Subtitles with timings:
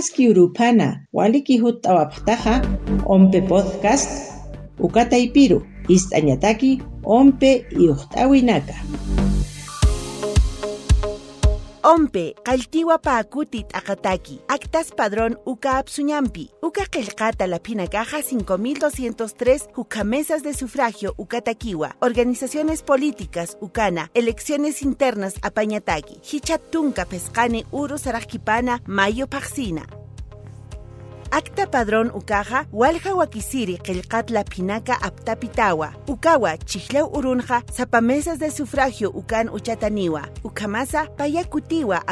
[0.00, 2.54] Maski urupana waliki hutawaptaja
[3.06, 4.32] ompe podcast
[4.78, 8.74] ukata ipiru istañataki ompe iuhtawinaka.
[11.90, 20.44] Ompe, qaltiwa paakutit akataki, actas padrón uka apsuñampi, uka qilqata la pinakaja 5203, uka mesas
[20.44, 29.99] de sufragio ukatakiwa, organizaciones políticas ukana, elecciones internas apañataki, hichatunka pescane uru sarajkipana mayo paxina.
[31.70, 40.28] Padrón ukaja, walja wakisiri qilqatla pinaka aptapitawa, ukawa chihlau urunja, zapamesas de sufragio ukan uchataniwa,
[40.44, 42.02] ukamasa payakutiwa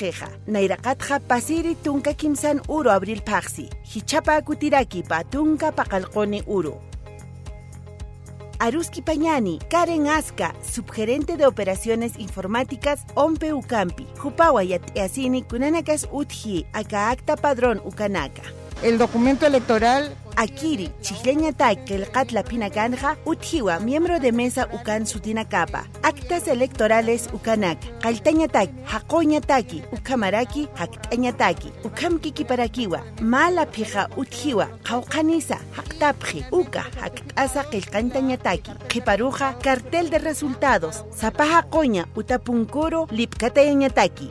[0.00, 6.74] jeja, nairaqatja pasiri tunka kimsan uro abril paxi, hichapa kutiraki pa tunka paqalqoni uru.
[8.58, 17.10] Aruski Pañani, Karen Aska, subgerente de operaciones informáticas Ompe Ucampi, Jupawa Yateasini Kunanakas Utji, Aka
[17.10, 18.65] Acta Padrón Ukanaka.
[18.82, 25.86] El documento electoral Akiri, Chihleñatay, Kelqatla Pinaganja, Utjiwa, miembro de mesa Ukan Sutinakapa.
[26.02, 37.64] Actas electorales Ukanak, Kaltañatak, Hakoñataki, Ukamaraki, Haktañataki, Ukamkikiparakiwa, Mala Pija Utjiwa, Kaukanisa, Haktapji, Uka, Haktasa
[37.70, 44.30] Kelkantañataki, Kiparuja, cartel de resultados, Zapaja Coña, Utapunkuro, Lipkatañataki,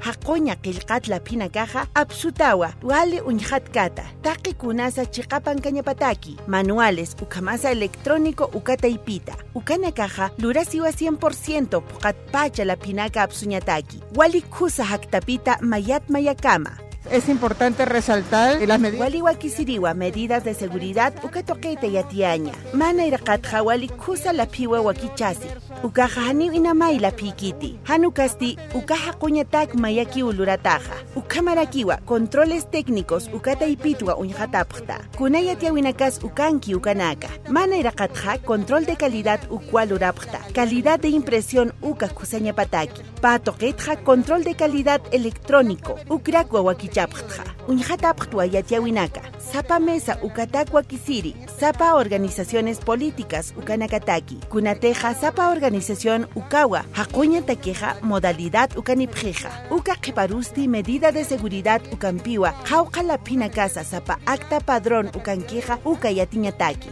[0.00, 10.30] haquña qillqatla pinakaqa apsutawa wali uñhatkata taqi kunasa chiqapan kañapataki manuales ukamasa electrónico ukataypita ukanakaqa
[10.38, 18.80] lurasiwa 100% puqatpacha la pinaka apsuñataki wali khusa haktapita mayat mayakama es importante resaltar las
[18.80, 19.00] medidas.
[19.00, 22.52] Waliwakisiriwa medidas de seguridad ukatoqete yatiaña.
[22.72, 25.48] Mana iraqatja wali kusa la piwa wakichasi.
[25.82, 27.78] Ukaja hani inamay la pikiti.
[27.84, 30.92] Hanukasti ukaja kuñatak mayaki ulurataja.
[31.16, 35.00] Ukamarakiwa controles técnicos ukata ipitwa uñjatapjta.
[35.16, 37.28] Kunayatiawinakas ukanki ukanaka.
[37.48, 40.38] Mana iraqatja control de calidad ukwalurapjta.
[40.52, 43.02] Calidad de impresión uka kusañapataki.
[43.20, 45.96] Patoqetja control de calidad electrónico.
[46.08, 49.20] Ukrakwa wakichasi chapqtqa uñhatapqtwa yatiawinaka.
[49.52, 51.36] Sapa mesa ukatakwa kisiri.
[51.60, 54.38] Sapa organizaciones políticas ukanakataki.
[54.48, 56.84] Kunateja sapa organización ukawa.
[56.92, 62.52] Haquña takeja modalidad ukanipjeja uka qhiparusti medida de seguridad ukampiwa.
[62.64, 63.18] Qhawqa la
[63.50, 66.90] casa sapa acta padrón ukankeja uka yatiñataki.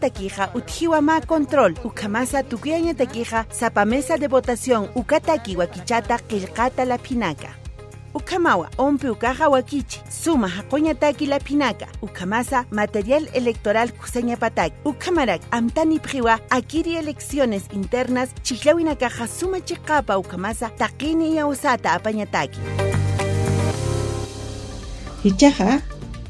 [0.00, 1.74] Taquija utjiwa ma control.
[1.84, 7.61] Ukamasa taquija sapa mesa de votación ukataki wakichata qillqata la pinaka
[8.14, 16.38] ukamawa ompe ukaja wakichi suma hakoñataki la pinaka ukamasa material electoral kusañapataki ukamarak amtani priwa
[16.50, 22.60] akiri elecciones internas chihlawinakaja suma chiqapa ukamasa taqini yausata apañataki
[25.22, 25.82] hichaja